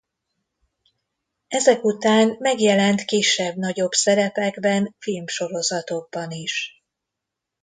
Ezek 1.47 1.83
után 1.83 2.35
megjelent 2.39 3.05
kisebb-nagyobb 3.05 3.91
szerepekben 3.91 4.95
filmsorozatokban 4.99 6.31
is. 6.31 6.83